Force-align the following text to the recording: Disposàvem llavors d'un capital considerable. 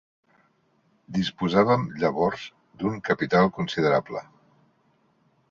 Disposàvem 1.17 1.83
llavors 2.05 2.47
d'un 2.81 2.97
capital 3.11 3.53
considerable. 3.61 4.27